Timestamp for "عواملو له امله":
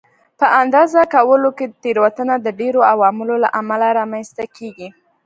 2.93-3.87